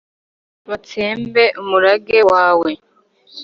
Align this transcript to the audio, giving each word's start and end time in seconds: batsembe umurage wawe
batsembe 0.69 1.43
umurage 1.61 2.17
wawe 2.31 2.69